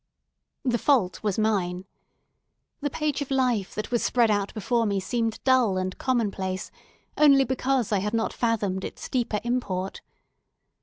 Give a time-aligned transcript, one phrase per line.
[0.65, 1.85] The fault was mine.
[2.79, 6.71] The page of life that was spread out before me seemed dull and commonplace
[7.19, 10.01] only because I had not fathomed its deeper import.